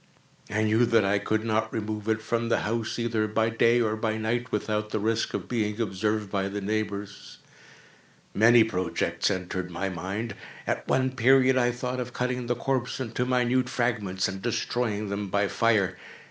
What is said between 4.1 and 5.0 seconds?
night, without the